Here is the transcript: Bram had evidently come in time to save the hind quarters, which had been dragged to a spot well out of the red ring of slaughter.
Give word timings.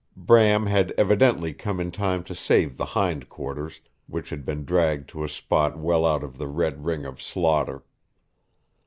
Bram 0.17 0.65
had 0.65 0.93
evidently 0.97 1.53
come 1.53 1.79
in 1.79 1.91
time 1.91 2.23
to 2.23 2.33
save 2.33 2.75
the 2.75 2.85
hind 2.97 3.29
quarters, 3.29 3.81
which 4.07 4.31
had 4.31 4.43
been 4.45 4.65
dragged 4.65 5.07
to 5.09 5.23
a 5.23 5.29
spot 5.29 5.77
well 5.77 6.07
out 6.07 6.23
of 6.23 6.39
the 6.39 6.47
red 6.47 6.83
ring 6.83 7.05
of 7.05 7.21
slaughter. 7.21 7.83